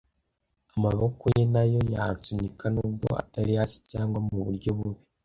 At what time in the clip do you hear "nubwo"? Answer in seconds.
2.73-3.07